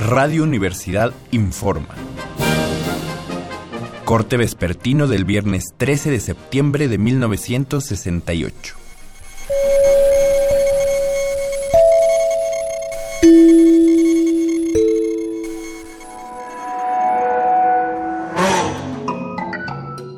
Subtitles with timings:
[0.00, 1.94] Radio Universidad informa.
[4.04, 8.74] Corte vespertino del viernes 13 de septiembre de 1968.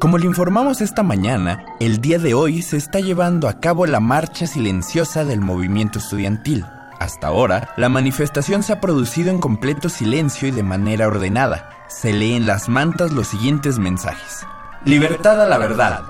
[0.00, 4.00] Como le informamos esta mañana, el día de hoy se está llevando a cabo la
[4.00, 6.64] marcha silenciosa del movimiento estudiantil.
[6.98, 11.70] Hasta ahora, la manifestación se ha producido en completo silencio y de manera ordenada.
[11.88, 14.44] Se leen las mantas los siguientes mensajes.
[14.84, 16.02] Libertad a la verdad.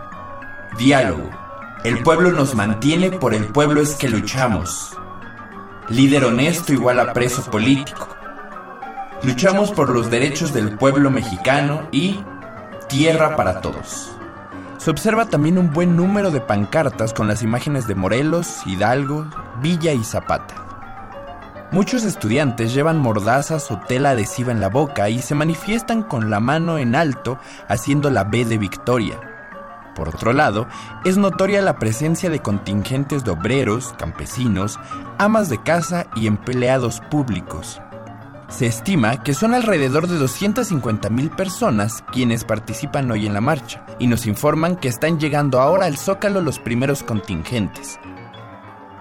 [0.79, 1.31] Diálogo.
[1.85, 4.97] El pueblo nos mantiene, por el pueblo es que luchamos.
[5.89, 8.09] Líder honesto igual a preso político.
[9.23, 12.21] Luchamos por los derechos del pueblo mexicano y
[12.89, 14.11] Tierra para Todos.
[14.79, 19.27] Se observa también un buen número de pancartas con las imágenes de Morelos, Hidalgo,
[19.61, 20.68] Villa y Zapata.
[21.71, 26.41] Muchos estudiantes llevan mordazas o tela adhesiva en la boca y se manifiestan con la
[26.41, 29.21] mano en alto haciendo la B de victoria.
[29.95, 30.67] Por otro lado,
[31.05, 34.81] es notoria la presencia de contingentes de obreros, campesinos,
[35.19, 37.83] amas de casa y empleados públicos.
[38.49, 43.85] Se estima que son alrededor de 250 mil personas quienes participan hoy en la marcha
[43.99, 47.99] y nos informan que están llegando ahora al Zócalo los primeros contingentes.